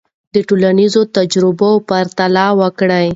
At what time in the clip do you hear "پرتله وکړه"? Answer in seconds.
1.89-3.01